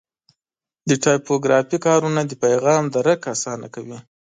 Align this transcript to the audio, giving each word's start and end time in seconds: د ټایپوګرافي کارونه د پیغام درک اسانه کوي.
د 0.89 0.91
ټایپوګرافي 1.03 1.77
کارونه 1.87 2.21
د 2.25 2.31
پیغام 2.43 2.83
درک 2.95 3.21
اسانه 3.33 3.67
کوي. 3.75 3.97